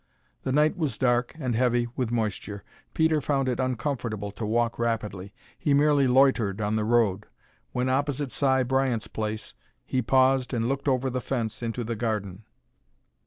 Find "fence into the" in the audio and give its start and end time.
11.21-11.95